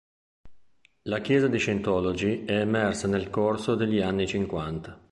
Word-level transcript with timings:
La 1.03 1.21
Chiesa 1.21 1.47
di 1.47 1.59
Scientology 1.59 2.43
è 2.45 2.61
emersa 2.61 3.07
nel 3.07 3.29
corso 3.29 3.75
degli 3.75 4.01
anni 4.01 4.25
cinquanta. 4.25 4.99